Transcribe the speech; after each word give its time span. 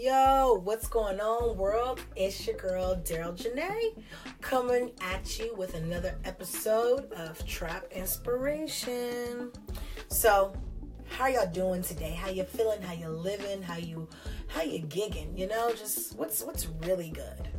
Yo, 0.00 0.58
what's 0.64 0.88
going 0.88 1.20
on, 1.20 1.58
world? 1.58 2.00
It's 2.16 2.46
your 2.46 2.56
girl, 2.56 2.96
Daryl 3.04 3.36
Janae, 3.36 4.02
coming 4.40 4.92
at 5.02 5.38
you 5.38 5.54
with 5.56 5.74
another 5.74 6.16
episode 6.24 7.12
of 7.12 7.46
Trap 7.46 7.84
Inspiration. 7.90 9.52
So, 10.08 10.54
how 11.10 11.26
y'all 11.26 11.52
doing 11.52 11.82
today? 11.82 12.12
How 12.12 12.30
you 12.30 12.44
feeling? 12.44 12.80
How 12.80 12.94
you 12.94 13.10
living? 13.10 13.60
How 13.60 13.76
you 13.76 14.08
how 14.46 14.62
you 14.62 14.80
gigging? 14.84 15.38
You 15.38 15.48
know, 15.48 15.70
just 15.72 16.16
what's 16.16 16.42
what's 16.44 16.66
really 16.86 17.10
good. 17.10 17.50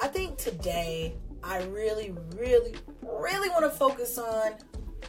I 0.00 0.06
think 0.06 0.38
today 0.38 1.16
I 1.42 1.64
really, 1.64 2.14
really, 2.36 2.76
really 3.02 3.48
want 3.48 3.64
to 3.64 3.70
focus 3.70 4.18
on 4.18 4.52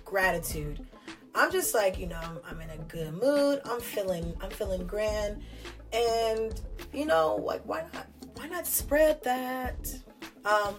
gratitude. 0.03 0.87
I'm 1.35 1.51
just 1.51 1.73
like, 1.73 1.99
you 1.99 2.07
know, 2.07 2.19
I'm, 2.21 2.39
I'm 2.49 2.61
in 2.61 2.69
a 2.69 2.77
good 2.77 3.13
mood. 3.13 3.61
I'm 3.65 3.81
feeling, 3.81 4.33
I'm 4.41 4.49
feeling 4.49 4.87
grand, 4.87 5.43
and 5.93 6.59
you 6.93 7.05
know, 7.05 7.35
like, 7.35 7.61
why 7.65 7.83
not, 7.93 8.07
why 8.35 8.47
not 8.47 8.65
spread 8.65 9.23
that? 9.23 9.93
Um, 10.45 10.75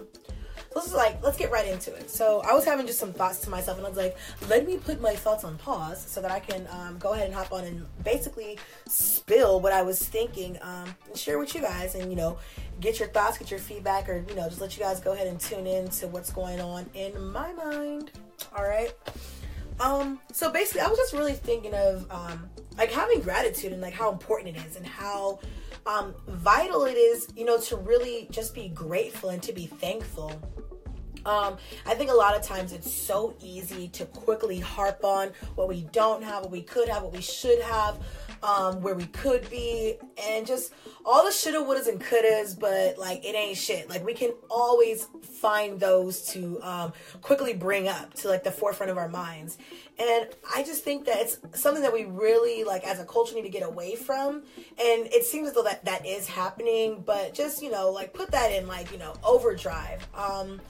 is 0.84 0.92
like, 0.92 1.22
let's 1.22 1.38
get 1.38 1.50
right 1.50 1.66
into 1.66 1.94
it. 1.94 2.10
So 2.10 2.42
I 2.44 2.52
was 2.52 2.64
having 2.64 2.86
just 2.86 2.98
some 2.98 3.12
thoughts 3.12 3.40
to 3.40 3.50
myself, 3.50 3.78
and 3.78 3.86
I 3.86 3.88
was 3.88 3.98
like, 3.98 4.16
let 4.48 4.66
me 4.66 4.76
put 4.76 5.00
my 5.00 5.14
thoughts 5.14 5.44
on 5.44 5.56
pause 5.56 6.04
so 6.06 6.20
that 6.20 6.30
I 6.30 6.40
can 6.40 6.66
um, 6.70 6.98
go 6.98 7.14
ahead 7.14 7.26
and 7.26 7.34
hop 7.34 7.52
on 7.52 7.64
and 7.64 7.86
basically 8.04 8.58
spill 8.86 9.60
what 9.60 9.72
I 9.72 9.82
was 9.82 10.06
thinking 10.06 10.58
um, 10.62 10.94
and 11.06 11.16
share 11.16 11.38
with 11.38 11.54
you 11.54 11.60
guys, 11.60 11.94
and 11.94 12.10
you 12.10 12.16
know, 12.16 12.38
get 12.80 12.98
your 12.98 13.08
thoughts, 13.08 13.38
get 13.38 13.50
your 13.50 13.60
feedback, 13.60 14.08
or 14.08 14.24
you 14.28 14.34
know, 14.34 14.48
just 14.48 14.60
let 14.60 14.76
you 14.76 14.82
guys 14.82 15.00
go 15.00 15.12
ahead 15.12 15.26
and 15.26 15.40
tune 15.40 15.66
in 15.66 15.88
to 15.90 16.08
what's 16.08 16.30
going 16.30 16.60
on 16.60 16.86
in 16.94 17.30
my 17.30 17.52
mind. 17.52 18.10
All 18.56 18.64
right. 18.64 18.92
Um, 19.78 20.20
so 20.32 20.50
basically, 20.50 20.80
I 20.82 20.88
was 20.88 20.98
just 20.98 21.12
really 21.12 21.34
thinking 21.34 21.74
of 21.74 22.10
um, 22.10 22.48
like 22.78 22.90
having 22.90 23.20
gratitude 23.20 23.72
and 23.72 23.80
like 23.80 23.94
how 23.94 24.10
important 24.10 24.56
it 24.56 24.66
is 24.66 24.76
and 24.76 24.86
how 24.86 25.40
um, 25.86 26.14
vital 26.28 26.84
it 26.84 26.96
is, 26.96 27.28
you 27.36 27.44
know, 27.44 27.58
to 27.60 27.76
really 27.76 28.28
just 28.30 28.54
be 28.54 28.68
grateful 28.68 29.30
and 29.30 29.42
to 29.42 29.52
be 29.52 29.66
thankful. 29.66 30.32
Um, 31.26 31.56
I 31.84 31.94
think 31.94 32.10
a 32.10 32.14
lot 32.14 32.36
of 32.36 32.42
times 32.42 32.72
it's 32.72 32.92
so 32.92 33.34
easy 33.40 33.88
to 33.88 34.06
quickly 34.06 34.60
harp 34.60 35.02
on 35.04 35.32
what 35.56 35.68
we 35.68 35.82
don't 35.92 36.22
have, 36.22 36.42
what 36.42 36.52
we 36.52 36.62
could 36.62 36.88
have, 36.88 37.02
what 37.02 37.12
we 37.12 37.20
should 37.20 37.60
have, 37.62 37.98
um, 38.46 38.80
where 38.80 38.94
we 38.94 39.06
could 39.06 39.48
be, 39.50 39.96
and 40.22 40.46
just 40.46 40.72
all 41.04 41.24
the 41.24 41.32
shoulda, 41.32 41.58
wouldas, 41.58 41.88
and 41.88 42.00
couldas, 42.00 42.58
but 42.58 42.96
like 42.96 43.24
it 43.24 43.34
ain't 43.34 43.58
shit. 43.58 43.90
Like 43.90 44.04
we 44.04 44.14
can 44.14 44.32
always 44.48 45.08
find 45.22 45.80
those 45.80 46.22
to 46.28 46.60
um, 46.62 46.92
quickly 47.22 47.54
bring 47.54 47.88
up 47.88 48.14
to 48.14 48.28
like 48.28 48.44
the 48.44 48.52
forefront 48.52 48.90
of 48.90 48.98
our 48.98 49.08
minds. 49.08 49.58
And 49.98 50.28
I 50.54 50.62
just 50.62 50.84
think 50.84 51.06
that 51.06 51.18
it's 51.18 51.38
something 51.54 51.82
that 51.82 51.92
we 51.92 52.04
really 52.04 52.64
like 52.64 52.84
as 52.84 53.00
a 53.00 53.04
culture 53.04 53.34
need 53.34 53.42
to 53.42 53.48
get 53.48 53.62
away 53.62 53.96
from. 53.96 54.42
And 54.56 55.06
it 55.06 55.24
seems 55.24 55.48
as 55.48 55.54
though 55.54 55.64
that 55.64 55.84
that 55.84 56.06
is 56.06 56.28
happening, 56.28 57.02
but 57.04 57.34
just 57.34 57.62
you 57.62 57.70
know 57.70 57.90
like 57.90 58.12
put 58.12 58.30
that 58.30 58.52
in 58.52 58.68
like 58.68 58.92
you 58.92 58.98
know 58.98 59.14
overdrive. 59.24 60.06
Um, 60.14 60.60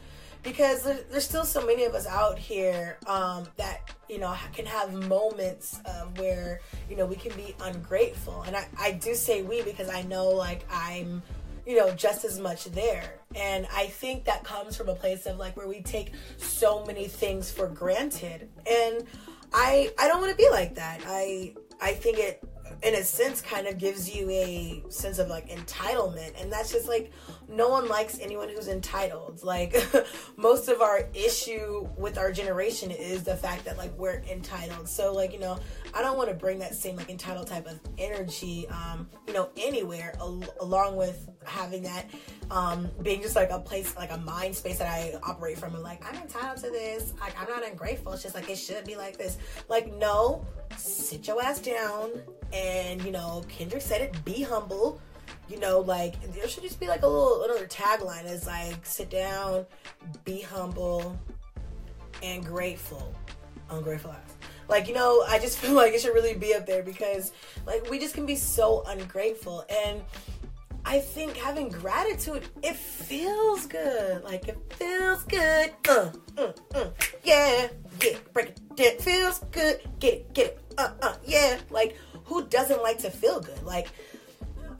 because 0.46 0.84
there's 0.84 1.24
still 1.24 1.44
so 1.44 1.66
many 1.66 1.84
of 1.84 1.94
us 1.96 2.06
out 2.06 2.38
here 2.38 2.98
um, 3.08 3.48
that 3.56 3.90
you 4.08 4.18
know 4.18 4.32
can 4.54 4.64
have 4.64 4.92
moments 5.08 5.80
where 6.16 6.60
you 6.88 6.96
know 6.96 7.04
we 7.04 7.16
can 7.16 7.36
be 7.36 7.54
ungrateful. 7.62 8.42
And 8.42 8.54
I, 8.54 8.66
I 8.78 8.92
do 8.92 9.14
say 9.14 9.42
we 9.42 9.62
because 9.62 9.90
i 9.90 10.02
know 10.02 10.28
like 10.28 10.64
i'm 10.70 11.20
you 11.66 11.76
know 11.76 11.90
just 11.92 12.24
as 12.24 12.38
much 12.38 12.66
there. 12.66 13.18
And 13.34 13.66
i 13.74 13.86
think 13.86 14.24
that 14.26 14.44
comes 14.44 14.76
from 14.76 14.88
a 14.88 14.94
place 14.94 15.26
of 15.26 15.36
like 15.36 15.56
where 15.56 15.66
we 15.66 15.82
take 15.82 16.12
so 16.36 16.84
many 16.84 17.08
things 17.08 17.50
for 17.50 17.66
granted. 17.66 18.48
And 18.70 19.04
i 19.52 19.90
i 19.98 20.06
don't 20.06 20.20
want 20.20 20.30
to 20.30 20.36
be 20.36 20.48
like 20.50 20.76
that. 20.76 21.00
I 21.06 21.54
i 21.80 21.92
think 21.92 22.18
it 22.18 22.42
in 22.82 22.94
a 22.94 23.02
sense 23.02 23.40
kind 23.40 23.66
of 23.66 23.78
gives 23.78 24.14
you 24.14 24.28
a 24.30 24.82
sense 24.88 25.18
of 25.18 25.28
like 25.28 25.48
entitlement. 25.48 26.40
And 26.40 26.52
that's 26.52 26.72
just 26.72 26.88
like 26.88 27.12
no 27.48 27.68
one 27.68 27.88
likes 27.88 28.18
anyone 28.20 28.48
who's 28.48 28.68
entitled. 28.68 29.42
Like 29.42 29.76
most 30.36 30.68
of 30.68 30.80
our 30.80 31.08
issue 31.14 31.88
with 31.96 32.18
our 32.18 32.32
generation 32.32 32.90
is 32.90 33.22
the 33.22 33.36
fact 33.36 33.64
that 33.64 33.76
like 33.76 33.96
we're 33.98 34.22
entitled. 34.30 34.88
So 34.88 35.12
like 35.12 35.32
you 35.32 35.40
know 35.40 35.58
i 35.94 36.02
don't 36.02 36.16
want 36.16 36.28
to 36.28 36.34
bring 36.34 36.58
that 36.58 36.74
same 36.74 36.96
like 36.96 37.10
entitled 37.10 37.46
type 37.46 37.66
of 37.66 37.78
energy 37.98 38.66
um 38.68 39.08
you 39.26 39.32
know 39.32 39.48
anywhere 39.56 40.14
al- 40.18 40.44
along 40.60 40.96
with 40.96 41.28
having 41.44 41.82
that 41.82 42.06
um 42.50 42.88
being 43.02 43.22
just 43.22 43.36
like 43.36 43.50
a 43.50 43.58
place 43.58 43.96
like 43.96 44.10
a 44.12 44.18
mind 44.18 44.54
space 44.54 44.78
that 44.78 44.88
i 44.88 45.18
operate 45.22 45.58
from. 45.58 45.74
And 45.74 45.82
like 45.82 46.04
i'm 46.06 46.20
entitled 46.20 46.58
to 46.64 46.70
this. 46.70 47.14
Like 47.20 47.34
i'm 47.40 47.48
not 47.48 47.66
ungrateful. 47.66 48.12
It's 48.12 48.22
just 48.22 48.34
like 48.34 48.48
it 48.50 48.56
should 48.56 48.84
be 48.84 48.96
like 48.96 49.16
this. 49.16 49.38
Like 49.68 49.92
no 49.94 50.46
sit 50.78 51.26
your 51.26 51.42
ass 51.42 51.58
down 51.58 52.10
and 52.52 53.02
you 53.02 53.10
know 53.10 53.42
kendrick 53.48 53.82
said 53.82 54.00
it 54.00 54.24
be 54.24 54.42
humble. 54.42 55.00
You 55.48 55.58
know 55.60 55.80
like 55.80 56.20
there 56.34 56.48
should 56.48 56.62
just 56.62 56.80
be 56.80 56.88
like 56.88 57.02
a 57.02 57.06
little 57.06 57.44
another 57.44 57.66
tagline 57.66 58.24
is 58.26 58.46
like 58.46 58.84
sit 58.84 59.10
down 59.10 59.66
be 60.24 60.40
humble 60.40 61.18
and 62.22 62.44
grateful. 62.44 63.14
Ungrateful 63.70 64.12
ass. 64.12 64.34
Like 64.68 64.88
you 64.88 64.94
know 64.94 65.24
i 65.28 65.38
just 65.38 65.58
feel 65.58 65.72
like 65.82 65.92
it 65.92 66.00
should 66.00 66.14
really 66.14 66.34
be 66.34 66.54
up 66.54 66.66
there 66.66 66.82
because 66.82 67.32
like 67.66 67.88
we 67.90 67.98
just 67.98 68.14
can 68.14 68.26
be 68.26 68.36
so 68.36 68.84
ungrateful. 68.86 69.64
And 69.84 70.02
I 70.88 71.00
think 71.00 71.36
having 71.36 71.68
gratitude, 71.68 72.44
it 72.62 72.76
feels 72.76 73.66
good. 73.66 74.22
Like 74.22 74.46
it 74.46 74.56
feels 74.74 75.24
good. 75.24 75.72
Uh, 75.88 76.12
uh, 76.38 76.52
uh, 76.74 76.90
yeah, 77.24 77.66
yeah, 78.00 78.16
break 78.32 78.54
it. 78.78 79.02
Feels 79.02 79.40
good. 79.50 79.80
Get 79.98 80.14
it, 80.14 80.32
get 80.32 80.46
it. 80.46 80.60
Uh, 80.78 80.92
uh, 81.02 81.16
yeah. 81.26 81.58
Like 81.70 81.96
who 82.24 82.46
doesn't 82.46 82.82
like 82.84 82.98
to 82.98 83.10
feel 83.10 83.40
good? 83.40 83.60
Like 83.64 83.88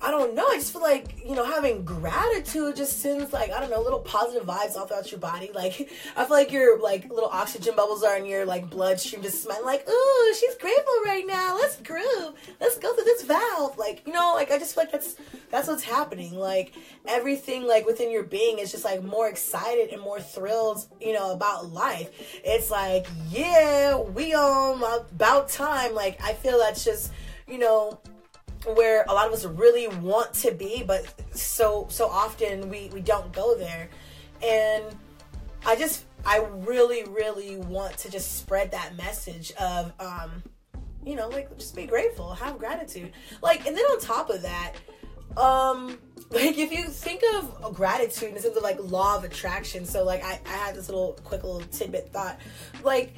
I 0.00 0.10
don't 0.10 0.34
know. 0.34 0.46
I 0.46 0.56
just 0.56 0.72
feel 0.72 0.82
like, 0.82 1.24
you 1.26 1.34
know, 1.34 1.44
having 1.44 1.84
gratitude 1.84 2.76
just 2.76 3.00
sends 3.00 3.32
like, 3.32 3.50
I 3.50 3.60
don't 3.60 3.70
know, 3.70 3.80
little 3.80 4.00
positive 4.00 4.46
vibes 4.46 4.76
all 4.76 4.86
throughout 4.86 5.10
your 5.10 5.20
body. 5.20 5.50
Like, 5.54 5.90
I 6.16 6.24
feel 6.24 6.36
like 6.36 6.52
your 6.52 6.78
like 6.80 7.08
little 7.10 7.30
oxygen 7.30 7.74
bubbles 7.74 8.02
are 8.02 8.16
in 8.16 8.26
your 8.26 8.44
like 8.44 8.68
bloodstream 8.68 9.22
just 9.22 9.42
smelling 9.42 9.64
like, 9.64 9.88
ooh, 9.88 10.34
she's 10.38 10.54
grateful 10.56 10.94
right 11.04 11.24
now. 11.26 11.56
Let's 11.56 11.80
groove. 11.80 12.34
Let's 12.60 12.78
go 12.78 12.94
through 12.94 13.04
this 13.04 13.22
valve. 13.22 13.78
Like, 13.78 14.02
you 14.06 14.12
know, 14.12 14.32
like 14.34 14.50
I 14.50 14.58
just 14.58 14.74
feel 14.74 14.84
like 14.84 14.92
that's 14.92 15.16
that's 15.50 15.66
what's 15.68 15.82
happening. 15.82 16.34
Like 16.34 16.74
everything 17.06 17.66
like 17.66 17.86
within 17.86 18.10
your 18.10 18.24
being 18.24 18.58
is 18.58 18.70
just 18.70 18.84
like 18.84 19.02
more 19.02 19.28
excited 19.28 19.90
and 19.90 20.02
more 20.02 20.20
thrilled, 20.20 20.86
you 21.00 21.14
know, 21.14 21.32
about 21.32 21.72
life. 21.72 22.10
It's 22.44 22.70
like, 22.70 23.06
yeah, 23.30 23.98
we 23.98 24.34
um 24.34 24.82
about 24.82 25.48
time. 25.48 25.94
Like 25.94 26.22
I 26.22 26.34
feel 26.34 26.58
that's 26.58 26.84
just, 26.84 27.12
you 27.48 27.58
know, 27.58 27.98
where 28.74 29.04
a 29.08 29.14
lot 29.14 29.26
of 29.26 29.32
us 29.32 29.44
really 29.44 29.88
want 29.88 30.32
to 30.34 30.50
be 30.52 30.82
but 30.86 31.06
so 31.36 31.86
so 31.90 32.08
often 32.08 32.68
we 32.68 32.90
we 32.92 33.00
don't 33.00 33.32
go 33.32 33.56
there. 33.56 33.88
And 34.42 34.84
i 35.64 35.74
just 35.74 36.04
i 36.24 36.38
really 36.66 37.04
really 37.04 37.56
want 37.56 37.96
to 37.98 38.10
just 38.10 38.36
spread 38.38 38.70
that 38.72 38.96
message 38.96 39.52
of 39.52 39.92
um 39.98 40.42
you 41.04 41.16
know 41.16 41.28
like 41.28 41.56
just 41.58 41.74
be 41.74 41.86
grateful 41.86 42.34
have 42.34 42.58
gratitude. 42.58 43.12
Like 43.42 43.66
and 43.66 43.76
then 43.76 43.84
on 43.84 44.00
top 44.00 44.30
of 44.30 44.42
that 44.42 44.74
um 45.36 45.98
like 46.30 46.58
if 46.58 46.72
you 46.72 46.84
think 46.84 47.22
of 47.34 47.74
gratitude 47.74 48.34
in 48.34 48.42
terms 48.42 48.56
of 48.56 48.62
like 48.62 48.78
law 48.80 49.16
of 49.16 49.22
attraction 49.22 49.84
so 49.84 50.02
like 50.02 50.24
i 50.24 50.40
i 50.44 50.56
had 50.56 50.74
this 50.74 50.88
little 50.88 51.16
quick 51.24 51.44
little 51.44 51.60
tidbit 51.70 52.12
thought. 52.12 52.38
Like 52.82 53.14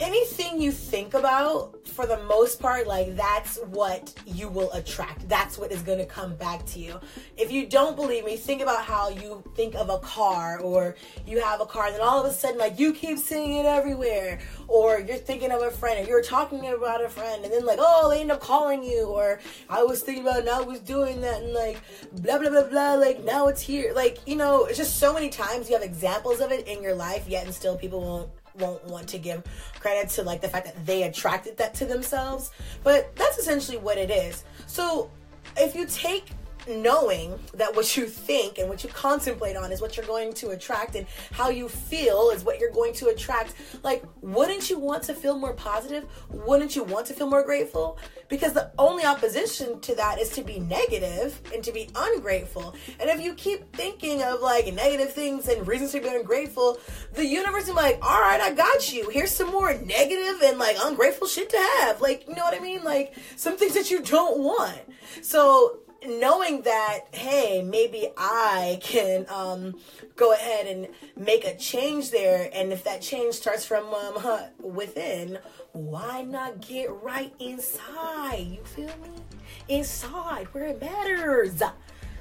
anything 0.00 0.60
you 0.60 0.72
think 0.72 1.14
about 1.14 1.86
for 1.86 2.06
the 2.06 2.22
most 2.24 2.58
part 2.58 2.86
like 2.86 3.14
that's 3.16 3.58
what 3.66 4.14
you 4.26 4.48
will 4.48 4.72
attract. 4.72 5.28
That's 5.28 5.58
what 5.58 5.70
is 5.70 5.82
going 5.82 5.98
to 5.98 6.06
come 6.06 6.34
back 6.36 6.64
to 6.66 6.80
you. 6.80 6.98
If 7.36 7.52
you 7.52 7.66
don't 7.66 7.96
believe 7.96 8.24
me 8.24 8.36
think 8.36 8.62
about 8.62 8.84
how 8.84 9.10
you 9.10 9.44
think 9.54 9.74
of 9.74 9.90
a 9.90 9.98
car 9.98 10.58
or 10.60 10.96
you 11.26 11.40
have 11.40 11.60
a 11.60 11.66
car 11.66 11.86
and 11.86 11.94
then 11.94 12.02
all 12.02 12.18
of 12.18 12.26
a 12.26 12.32
sudden 12.32 12.58
like 12.58 12.78
you 12.78 12.92
keep 12.92 13.18
seeing 13.18 13.52
it 13.52 13.66
everywhere 13.66 14.40
or 14.68 15.00
you're 15.00 15.16
thinking 15.16 15.52
of 15.52 15.62
a 15.62 15.70
friend 15.70 16.04
or 16.04 16.08
you're 16.08 16.22
talking 16.22 16.66
about 16.68 17.04
a 17.04 17.08
friend 17.08 17.44
and 17.44 17.52
then 17.52 17.66
like 17.66 17.78
oh 17.80 18.08
they 18.10 18.20
end 18.20 18.30
up 18.30 18.40
calling 18.40 18.82
you 18.82 19.04
or 19.04 19.40
i 19.68 19.82
was 19.82 20.02
thinking 20.02 20.26
about 20.26 20.44
now 20.44 20.60
i 20.60 20.64
was 20.64 20.80
doing 20.80 21.20
that 21.20 21.42
and 21.42 21.52
like 21.52 21.80
blah 22.22 22.38
blah 22.38 22.50
blah 22.50 22.62
blah 22.62 22.94
like 22.94 23.22
now 23.24 23.48
it's 23.48 23.60
here. 23.60 23.92
Like 23.94 24.18
you 24.26 24.36
know 24.36 24.66
it's 24.66 24.78
just 24.78 24.98
so 24.98 25.12
many 25.12 25.28
times 25.28 25.68
you 25.68 25.74
have 25.74 25.84
examples 25.84 26.40
of 26.40 26.52
it 26.52 26.66
in 26.66 26.82
your 26.82 26.94
life 26.94 27.28
yet 27.28 27.44
and 27.44 27.54
still 27.54 27.76
people 27.76 28.00
won't 28.00 28.30
won't 28.58 28.84
want 28.86 29.08
to 29.08 29.18
give 29.18 29.42
credit 29.78 30.08
to 30.10 30.22
like 30.22 30.40
the 30.40 30.48
fact 30.48 30.66
that 30.66 30.86
they 30.86 31.04
attracted 31.04 31.56
that 31.58 31.74
to 31.74 31.86
themselves. 31.86 32.50
But 32.82 33.14
that's 33.16 33.38
essentially 33.38 33.78
what 33.78 33.98
it 33.98 34.10
is. 34.10 34.44
So 34.66 35.10
if 35.56 35.74
you 35.74 35.86
take 35.86 36.26
knowing 36.70 37.38
that 37.54 37.74
what 37.74 37.96
you 37.96 38.06
think 38.06 38.58
and 38.58 38.68
what 38.68 38.82
you 38.82 38.90
contemplate 38.90 39.56
on 39.56 39.72
is 39.72 39.80
what 39.80 39.96
you're 39.96 40.06
going 40.06 40.32
to 40.34 40.50
attract 40.50 40.94
and 40.94 41.06
how 41.32 41.48
you 41.48 41.68
feel 41.68 42.30
is 42.30 42.44
what 42.44 42.58
you're 42.58 42.72
going 42.72 42.94
to 42.94 43.08
attract. 43.08 43.54
Like 43.82 44.04
wouldn't 44.20 44.70
you 44.70 44.78
want 44.78 45.02
to 45.04 45.14
feel 45.14 45.38
more 45.38 45.54
positive? 45.54 46.06
Wouldn't 46.30 46.76
you 46.76 46.84
want 46.84 47.06
to 47.06 47.14
feel 47.14 47.28
more 47.28 47.42
grateful? 47.42 47.98
Because 48.28 48.52
the 48.52 48.70
only 48.78 49.04
opposition 49.04 49.80
to 49.80 49.94
that 49.96 50.20
is 50.20 50.30
to 50.30 50.42
be 50.42 50.60
negative 50.60 51.40
and 51.52 51.62
to 51.64 51.72
be 51.72 51.88
ungrateful. 51.96 52.74
And 52.98 53.10
if 53.10 53.20
you 53.20 53.34
keep 53.34 53.74
thinking 53.74 54.22
of 54.22 54.40
like 54.40 54.72
negative 54.72 55.12
things 55.12 55.48
and 55.48 55.66
reasons 55.66 55.92
to 55.92 56.00
be 56.00 56.08
ungrateful 56.08 56.78
the 57.14 57.24
universe 57.24 57.64
is 57.64 57.74
like 57.74 57.98
all 58.02 58.20
right 58.20 58.40
i 58.40 58.52
got 58.52 58.92
you. 58.92 59.08
Here's 59.10 59.30
some 59.30 59.50
more 59.50 59.74
negative 59.74 60.42
and 60.42 60.58
like 60.58 60.76
ungrateful 60.80 61.26
shit 61.26 61.50
to 61.50 61.58
have. 61.58 62.00
Like 62.00 62.26
you 62.28 62.34
know 62.34 62.44
what 62.44 62.54
i 62.54 62.60
mean? 62.60 62.84
Like 62.84 63.14
some 63.36 63.56
things 63.56 63.74
that 63.74 63.90
you 63.90 64.02
don't 64.02 64.38
want. 64.38 64.80
So 65.22 65.80
knowing 66.06 66.62
that 66.62 67.00
hey 67.12 67.62
maybe 67.62 68.08
i 68.16 68.78
can 68.82 69.26
um, 69.28 69.74
go 70.20 70.34
ahead 70.34 70.66
and 70.66 70.88
make 71.16 71.46
a 71.46 71.56
change 71.56 72.10
there. 72.10 72.50
And 72.52 72.72
if 72.72 72.84
that 72.84 73.00
change 73.00 73.34
starts 73.34 73.64
from 73.64 73.86
um, 73.94 74.40
within 74.62 75.38
why 75.72 76.22
not 76.22 76.60
get 76.60 76.90
right 77.02 77.32
inside? 77.38 78.46
You 78.46 78.62
feel 78.64 78.86
me? 78.86 79.22
Inside 79.68 80.46
where 80.52 80.66
it 80.66 80.80
matters. 80.80 81.62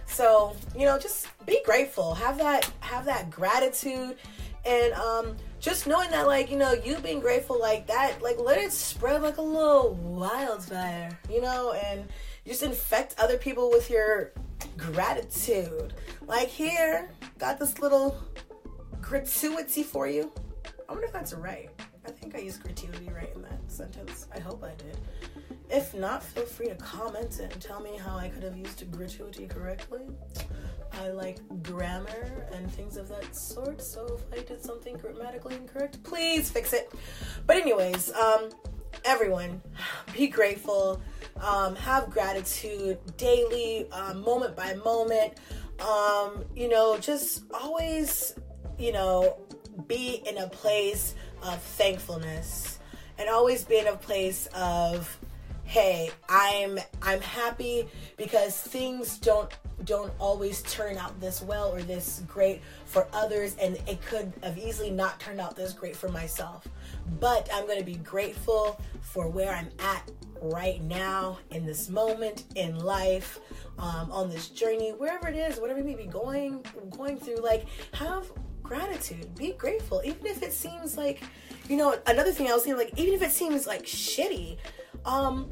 So 0.06 0.56
you 0.76 0.86
know 0.86 0.98
just 0.98 1.28
be 1.46 1.62
grateful. 1.66 2.14
Have 2.16 2.38
that 2.38 2.72
have 2.80 3.06
that 3.06 3.30
gratitude. 3.30 4.16
And 4.66 4.94
um 4.94 5.36
just 5.60 5.86
knowing 5.88 6.10
that 6.12 6.26
like 6.26 6.50
you 6.50 6.58
know 6.58 6.72
you 6.72 6.98
being 7.00 7.20
grateful 7.20 7.60
like 7.60 7.86
that 7.88 8.22
like 8.22 8.40
let 8.40 8.58
it 8.58 8.72
spread 8.72 9.22
like 9.22 9.38
a 9.38 9.42
little 9.42 9.94
wildfire 9.96 11.18
you 11.30 11.42
know? 11.42 11.74
And 11.74 12.08
just 12.46 12.64
infect 12.64 13.16
other 13.18 13.38
people 13.38 13.70
with 13.70 13.90
your 13.90 14.34
gratitude. 14.78 15.94
Like 16.26 16.48
here, 16.48 17.10
got 17.38 17.60
this 17.60 17.80
little 17.80 18.22
gratuity 19.02 19.84
for 19.84 20.08
you. 20.08 20.32
I 20.88 20.92
wonder 20.92 21.08
if 21.08 21.14
that's 21.14 21.34
right. 21.34 21.70
I 22.06 22.12
think 22.12 22.36
I 22.36 22.40
used 22.40 22.64
gratuity 22.64 23.10
right 23.10 23.32
in 23.36 23.42
that 23.44 23.60
sentence. 23.68 24.28
I 24.34 24.40
hope 24.40 24.64
I 24.64 24.74
did. 24.76 24.98
If 25.70 25.94
not, 25.94 26.24
feel 26.24 26.46
free 26.46 26.70
to 26.70 26.76
comment 26.76 27.40
and 27.40 27.62
tell 27.62 27.80
me 27.80 27.96
how 27.96 28.18
I 28.18 28.30
could 28.30 28.42
have 28.42 28.58
used 28.58 28.90
gratuity 28.92 29.46
correctly. 29.46 30.02
I 30.94 31.10
like 31.10 31.38
grammar 31.62 32.48
and 32.54 32.72
things 32.72 32.98
of 32.98 33.08
that 33.10 33.36
sort, 33.36 33.80
so 33.82 34.18
if 34.18 34.40
I 34.40 34.44
did 34.44 34.64
something 34.64 34.98
grammatically 34.98 35.56
incorrect, 35.56 36.02
please 36.04 36.50
fix 36.50 36.74
it. 36.74 36.92
But 37.46 37.58
anyways, 37.58 38.12
um, 38.14 38.50
everyone, 39.06 39.62
be 40.14 40.28
grateful 40.28 41.02
um, 41.42 41.76
have 41.76 42.10
gratitude 42.10 42.98
daily, 43.18 43.88
uh, 43.92 44.14
moment 44.14 44.56
by 44.56 44.76
moment. 44.76 45.34
Um, 45.80 46.44
you 46.56 46.68
know, 46.68 46.98
just 46.98 47.44
always, 47.54 48.36
you 48.78 48.92
know, 48.92 49.40
be 49.88 50.22
in 50.26 50.38
a 50.38 50.50
place 50.50 51.16
of 51.42 51.62
thankfulness 51.62 52.80
and 53.18 53.30
always 53.30 53.64
be 53.64 53.78
in 53.78 53.88
a 53.88 53.96
place 53.96 54.48
of 54.48 55.18
hey 55.70 56.10
i'm 56.30 56.80
i'm 57.04 57.22
happy 57.22 57.88
because 58.18 58.60
things 58.60 59.20
don't 59.20 59.56
don't 59.84 60.12
always 60.18 60.64
turn 60.64 60.98
out 60.98 61.22
this 61.22 61.44
well 61.44 61.72
or 61.72 61.84
this 61.84 62.24
great 62.28 62.60
for 62.86 63.08
others 63.14 63.56
and 63.62 63.76
it 63.88 64.02
could 64.02 64.34
have 64.42 64.58
easily 64.58 64.90
not 64.90 65.20
turned 65.20 65.40
out 65.40 65.56
this 65.56 65.72
great 65.72 65.96
for 65.96 66.10
myself. 66.10 66.68
But 67.20 67.48
i'm 67.54 67.68
going 67.68 67.78
to 67.78 67.86
be 67.86 67.98
grateful 67.98 68.82
for 69.02 69.30
where 69.30 69.52
i'm 69.52 69.70
at 69.78 70.10
right 70.42 70.82
now 70.82 71.38
in 71.52 71.68
this 71.68 71.88
moment 71.88 72.46
in 72.56 72.80
life 72.80 73.40
um, 73.78 74.12
on 74.12 74.28
this 74.28 74.48
journey 74.48 74.90
wherever 74.90 75.28
it 75.28 75.36
is 75.36 75.60
whatever 75.60 75.78
you 75.78 75.86
may 75.86 75.94
be 75.94 76.08
going 76.08 76.66
going 76.90 77.16
through 77.16 77.38
like 77.44 77.68
have 77.94 78.32
gratitude. 78.64 79.34
Be 79.34 79.54
grateful. 79.54 80.00
Even 80.06 80.28
if 80.28 80.44
it 80.44 80.54
seems 80.54 80.96
like 80.96 81.24
you 81.68 81.78
know 81.78 81.96
another 82.08 82.32
thing 82.32 82.48
i 82.48 82.54
was 82.54 82.64
saying 82.64 82.76
like 82.76 82.92
even 82.98 83.14
if 83.14 83.22
it 83.22 83.32
seems 83.32 83.68
like 83.68 83.84
shitty 83.84 84.58
um 85.10 85.50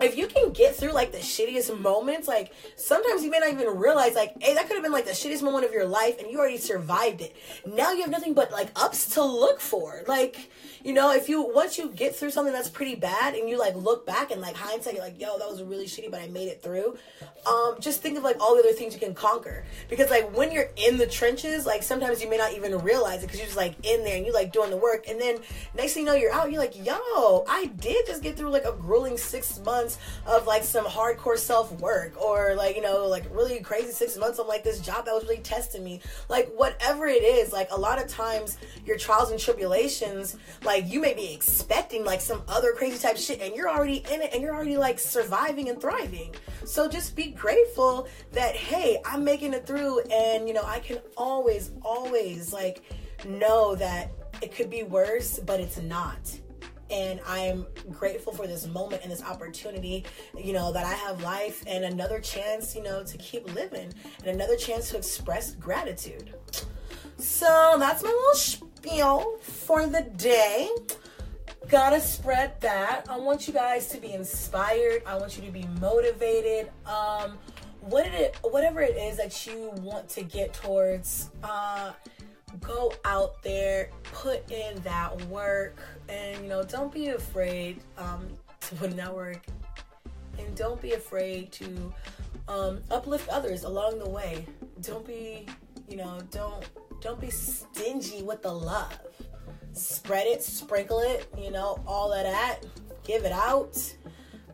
if 0.00 0.16
you 0.16 0.26
can 0.26 0.52
get 0.52 0.74
through 0.74 0.92
like 0.92 1.12
the 1.12 1.18
shittiest 1.18 1.78
moments, 1.80 2.26
like 2.28 2.52
sometimes 2.76 3.22
you 3.22 3.30
may 3.30 3.38
not 3.38 3.50
even 3.50 3.78
realize, 3.78 4.14
like, 4.14 4.34
hey, 4.40 4.54
that 4.54 4.66
could 4.66 4.74
have 4.74 4.82
been 4.82 4.92
like 4.92 5.06
the 5.06 5.12
shittiest 5.12 5.42
moment 5.42 5.64
of 5.64 5.72
your 5.72 5.86
life 5.86 6.18
and 6.18 6.30
you 6.30 6.38
already 6.38 6.58
survived 6.58 7.20
it. 7.20 7.36
Now 7.66 7.92
you 7.92 8.02
have 8.02 8.10
nothing 8.10 8.34
but 8.34 8.50
like 8.50 8.70
ups 8.76 9.14
to 9.14 9.22
look 9.22 9.60
for. 9.60 10.02
Like, 10.06 10.50
you 10.82 10.92
know, 10.92 11.12
if 11.12 11.28
you 11.28 11.42
once 11.54 11.76
you 11.78 11.90
get 11.90 12.16
through 12.16 12.30
something 12.30 12.52
that's 12.52 12.68
pretty 12.68 12.94
bad 12.94 13.34
and 13.34 13.48
you 13.48 13.58
like 13.58 13.74
look 13.76 14.06
back 14.06 14.30
and 14.30 14.40
like 14.40 14.56
hindsight, 14.56 14.94
you're 14.94 15.04
like, 15.04 15.20
yo, 15.20 15.38
that 15.38 15.48
was 15.48 15.62
really 15.62 15.86
shitty, 15.86 16.10
but 16.10 16.20
I 16.20 16.28
made 16.28 16.48
it 16.48 16.62
through. 16.62 16.96
Um, 17.46 17.76
just 17.80 18.00
think 18.00 18.16
of 18.16 18.24
like 18.24 18.40
all 18.40 18.54
the 18.54 18.60
other 18.60 18.72
things 18.72 18.94
you 18.94 19.00
can 19.00 19.14
conquer. 19.14 19.64
Because 19.88 20.10
like 20.10 20.34
when 20.36 20.52
you're 20.52 20.70
in 20.76 20.96
the 20.96 21.06
trenches, 21.06 21.66
like 21.66 21.82
sometimes 21.82 22.22
you 22.22 22.30
may 22.30 22.36
not 22.36 22.54
even 22.54 22.78
realize 22.78 23.22
it 23.22 23.26
because 23.26 23.38
you're 23.38 23.46
just 23.46 23.56
like 23.56 23.74
in 23.84 24.04
there 24.04 24.16
and 24.16 24.24
you 24.24 24.32
like 24.32 24.52
doing 24.52 24.70
the 24.70 24.76
work. 24.76 25.06
And 25.08 25.20
then 25.20 25.38
next 25.74 25.94
thing 25.94 26.06
you 26.06 26.12
know, 26.12 26.16
you're 26.16 26.32
out, 26.32 26.50
you're 26.50 26.60
like, 26.60 26.76
yo, 26.76 27.44
I 27.48 27.70
did 27.78 28.06
just 28.06 28.22
get 28.22 28.36
through 28.36 28.50
like 28.50 28.64
a 28.64 28.72
grueling 28.72 29.16
six 29.16 29.58
months 29.60 29.89
of 30.26 30.46
like 30.46 30.64
some 30.64 30.84
hardcore 30.84 31.38
self 31.38 31.70
work 31.80 32.20
or 32.20 32.54
like, 32.56 32.74
you 32.74 32.82
know, 32.82 33.06
like 33.06 33.24
really 33.30 33.60
crazy 33.60 33.92
six 33.92 34.16
months 34.16 34.38
of 34.38 34.46
like 34.46 34.64
this 34.64 34.80
job 34.80 35.04
that 35.04 35.14
was 35.14 35.24
really 35.24 35.38
testing 35.38 35.84
me. 35.84 36.00
Like 36.28 36.50
whatever 36.56 37.06
it 37.06 37.22
is, 37.22 37.52
like 37.52 37.68
a 37.70 37.78
lot 37.78 38.02
of 38.02 38.08
times 38.08 38.58
your 38.84 38.98
trials 38.98 39.30
and 39.30 39.38
tribulations, 39.38 40.36
like 40.64 40.80
like 40.80 40.90
you 40.90 41.00
may 41.00 41.12
be 41.14 41.32
expecting 41.34 42.04
like 42.04 42.20
some 42.20 42.42
other 42.48 42.72
crazy 42.72 42.98
type 42.98 43.16
shit 43.16 43.40
and 43.40 43.54
you're 43.54 43.68
already 43.68 44.04
in 44.10 44.22
it 44.22 44.30
and 44.32 44.42
you're 44.42 44.54
already 44.54 44.76
like 44.76 44.98
surviving 44.98 45.68
and 45.68 45.80
thriving. 45.80 46.34
So 46.64 46.88
just 46.88 47.14
be 47.14 47.32
grateful 47.32 48.08
that 48.32 48.54
hey, 48.56 48.98
I'm 49.04 49.24
making 49.24 49.52
it 49.52 49.66
through 49.66 50.00
and 50.10 50.48
you 50.48 50.54
know, 50.54 50.64
I 50.64 50.78
can 50.78 50.98
always 51.16 51.72
always 51.82 52.52
like 52.52 52.82
know 53.26 53.74
that 53.74 54.12
it 54.40 54.54
could 54.54 54.70
be 54.70 54.84
worse, 54.84 55.38
but 55.40 55.60
it's 55.60 55.78
not 55.78 56.18
and 56.90 57.20
I'm 57.26 57.66
grateful 57.90 58.32
for 58.32 58.46
this 58.46 58.66
moment 58.66 59.02
and 59.02 59.10
this 59.10 59.22
opportunity, 59.22 60.04
you 60.36 60.52
know, 60.52 60.72
that 60.72 60.84
I 60.84 60.94
have 60.94 61.22
life 61.22 61.64
and 61.66 61.84
another 61.84 62.20
chance, 62.20 62.74
you 62.74 62.82
know, 62.82 63.04
to 63.04 63.18
keep 63.18 63.54
living 63.54 63.92
and 64.18 64.26
another 64.26 64.56
chance 64.56 64.90
to 64.90 64.96
express 64.96 65.52
gratitude. 65.52 66.34
So 67.18 67.76
that's 67.78 68.02
my 68.02 68.10
little 68.10 68.34
spiel 68.34 69.38
for 69.40 69.86
the 69.86 70.02
day. 70.02 70.68
Gotta 71.68 72.00
spread 72.00 72.60
that. 72.62 73.06
I 73.08 73.18
want 73.18 73.46
you 73.46 73.54
guys 73.54 73.88
to 73.88 73.98
be 73.98 74.12
inspired. 74.12 75.02
I 75.06 75.16
want 75.16 75.36
you 75.36 75.44
to 75.44 75.52
be 75.52 75.66
motivated. 75.80 76.70
Um, 76.86 77.38
what 77.80 78.06
it, 78.06 78.36
whatever 78.42 78.80
it 78.80 78.96
is 78.96 79.16
that 79.16 79.46
you 79.46 79.70
want 79.76 80.08
to 80.10 80.22
get 80.22 80.52
towards, 80.54 81.30
uh, 81.42 81.92
go 82.60 82.92
out 83.04 83.42
there, 83.42 83.90
put 84.12 84.50
in 84.50 84.80
that 84.82 85.20
work, 85.26 85.80
and 86.08 86.42
you 86.42 86.48
know, 86.48 86.62
don't 86.62 86.92
be 86.92 87.08
afraid 87.08 87.80
um, 87.98 88.28
to 88.60 88.74
put 88.74 88.90
in 88.90 88.96
that 88.96 89.14
work, 89.14 89.44
and 90.38 90.56
don't 90.56 90.80
be 90.80 90.92
afraid 90.92 91.52
to 91.52 91.92
um, 92.48 92.80
uplift 92.90 93.28
others 93.28 93.64
along 93.64 93.98
the 93.98 94.08
way. 94.08 94.46
Don't 94.82 95.06
be, 95.06 95.46
you 95.88 95.96
know, 95.96 96.20
don't 96.30 96.68
don't 97.00 97.20
be 97.20 97.30
stingy 97.30 98.22
with 98.22 98.42
the 98.42 98.52
love. 98.52 98.98
Spread 99.72 100.26
it, 100.26 100.42
sprinkle 100.42 101.00
it, 101.00 101.32
you 101.38 101.50
know, 101.50 101.80
all 101.86 102.12
of 102.12 102.24
that. 102.24 102.60
Give 103.04 103.24
it 103.24 103.32
out, 103.32 103.78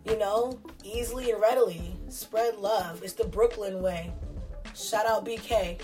you 0.04 0.18
know, 0.18 0.58
easily 0.84 1.30
and 1.30 1.40
readily. 1.40 1.96
Spread 2.08 2.56
love. 2.58 3.02
It's 3.02 3.14
the 3.14 3.26
Brooklyn 3.26 3.82
way. 3.82 4.12
Shout 4.74 5.06
out 5.06 5.24
BK. 5.24 5.80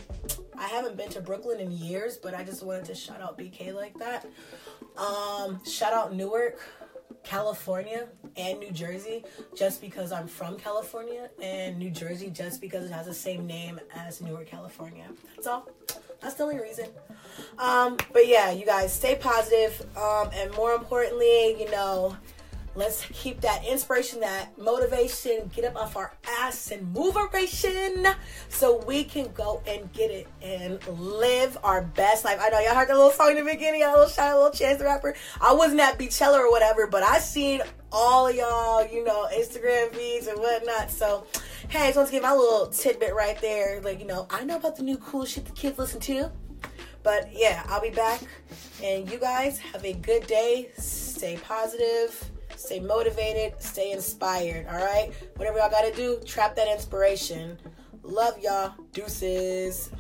I 0.57 0.69
haven't 0.69 0.97
been 0.97 1.09
to 1.11 1.21
Brooklyn 1.21 1.61
in 1.61 1.71
years, 1.71 2.17
but 2.17 2.35
I 2.35 2.45
just 2.45 2.63
wanted 2.63 2.85
to 2.87 2.95
shout 2.95 3.21
out 3.21 3.39
BK 3.39 3.75
like 3.75 3.99
that. 3.99 4.27
Um, 4.97 5.65
shout 5.65 5.93
out 5.93 6.15
Newark, 6.15 6.61
California, 7.25 8.09
and 8.37 8.59
New 8.59 8.71
Jersey, 8.71 9.25
just 9.57 9.81
because 9.81 10.13
I'm 10.13 10.27
from 10.27 10.59
California, 10.59 11.31
and 11.41 11.79
New 11.79 11.91
Jersey 11.91 12.31
just 12.31 12.61
because 12.61 12.85
it 12.85 12.93
has 12.93 13.07
the 13.07 13.15
same 13.15 13.47
name 13.47 13.81
as 13.95 14.21
Newark, 14.21 14.47
California. 14.47 15.07
That's 15.35 15.47
all. 15.47 15.69
That's 16.21 16.35
the 16.35 16.45
only 16.45 16.61
reason. 16.61 16.87
Um, 17.59 17.97
but 18.13 18.29
yeah, 18.29 18.53
you 18.53 18.65
guys 18.65 18.93
stay 18.93 19.17
positive, 19.17 19.85
um, 19.97 20.31
and 20.35 20.55
more 20.55 20.73
importantly, 20.73 21.61
you 21.61 21.71
know, 21.71 22.17
let's 22.75 23.05
keep 23.12 23.41
that 23.43 23.64
inspiration, 23.67 24.21
that 24.21 24.57
motivation, 24.59 25.50
get 25.55 25.64
up 25.64 25.76
off 25.76 25.97
our 25.97 26.14
ass 26.41 26.71
and 26.71 26.93
move 26.93 27.14
moveration, 27.14 28.07
so 28.49 28.83
we 28.87 29.05
can 29.05 29.33
go 29.33 29.62
and 29.67 29.93
get 29.93 30.11
it 30.11 30.26
and 30.41 30.85
live 30.88 31.59
our 31.62 31.83
best 31.83 32.25
life. 32.25 32.38
I 32.41 32.49
know 32.49 32.61
y'all 32.61 32.75
heard 32.75 32.88
the 32.88 32.95
little 32.95 33.11
song 33.11 33.37
in 33.37 33.45
the 33.45 33.52
beginning, 33.52 33.83
a 33.83 33.91
little 33.91 34.09
shout, 34.09 34.35
a 34.35 34.37
little 34.37 34.52
Chance 34.52 34.79
the 34.79 34.85
Rapper. 34.85 35.14
I 35.41 35.52
wasn't 35.52 35.81
at 35.81 35.99
Beychella 35.99 36.38
or 36.38 36.50
whatever, 36.50 36.87
but 36.87 37.02
I 37.02 37.19
seen 37.19 37.62
all 37.91 38.31
y'all, 38.31 38.87
you 38.87 39.05
know, 39.05 39.29
Instagram 39.35 39.95
feeds 39.95 40.26
and 40.26 40.38
whatnot. 40.38 40.91
So 40.91 41.26
hey, 41.69 41.85
I 41.85 41.87
just 41.87 41.97
want 41.97 42.09
to 42.09 42.12
give 42.12 42.23
my 42.23 42.33
little 42.33 42.67
tidbit 42.67 43.14
right 43.14 43.41
there. 43.41 43.81
Like, 43.81 43.99
you 43.99 44.07
know, 44.07 44.26
I 44.29 44.45
know 44.45 44.57
about 44.57 44.76
the 44.76 44.83
new 44.83 44.99
cool 44.99 45.25
shit 45.25 45.47
the 45.47 45.52
kids 45.52 45.79
listen 45.79 46.00
to. 46.00 46.31
But 47.02 47.31
yeah, 47.33 47.64
I'll 47.67 47.81
be 47.81 47.91
back. 47.91 48.21
And 48.83 49.11
you 49.11 49.19
guys 49.19 49.59
have 49.59 49.85
a 49.85 49.95
good 49.95 50.26
day. 50.26 50.71
Stay 50.76 51.37
positive, 51.37 52.31
stay 52.57 52.81
motivated, 52.81 53.61
stay 53.61 53.93
inspired. 53.93 54.67
All 54.67 54.85
right? 54.85 55.13
Whatever 55.37 55.59
y'all 55.59 55.71
got 55.71 55.83
to 55.83 55.93
do, 55.95 56.19
trap 56.25 56.55
that 56.57 56.69
inspiration. 56.69 57.59
Love 58.03 58.39
y'all. 58.39 58.75
Deuces. 58.93 59.91